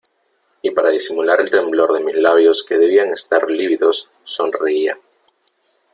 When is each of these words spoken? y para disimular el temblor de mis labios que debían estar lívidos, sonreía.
y 0.63 0.71
para 0.71 0.89
disimular 0.89 1.39
el 1.41 1.51
temblor 1.51 1.93
de 1.93 2.03
mis 2.03 2.15
labios 2.15 2.65
que 2.67 2.79
debían 2.79 3.13
estar 3.13 3.51
lívidos, 3.51 4.09
sonreía. 4.23 4.97